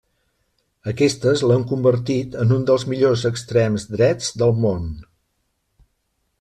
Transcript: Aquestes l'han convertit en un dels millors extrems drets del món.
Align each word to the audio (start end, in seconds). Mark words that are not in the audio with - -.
Aquestes 0.91 1.43
l'han 1.51 1.65
convertit 1.73 2.39
en 2.45 2.55
un 2.57 2.65
dels 2.71 2.87
millors 2.95 3.27
extrems 3.33 3.87
drets 3.97 4.35
del 4.43 4.59
món. 4.67 4.93